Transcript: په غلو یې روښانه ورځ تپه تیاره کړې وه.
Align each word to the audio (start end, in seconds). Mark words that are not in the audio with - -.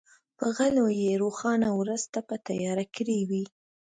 په 0.37 0.45
غلو 0.55 0.85
یې 1.01 1.11
روښانه 1.23 1.69
ورځ 1.79 2.01
تپه 2.13 2.35
تیاره 2.47 2.85
کړې 2.95 3.19
وه. 3.29 3.43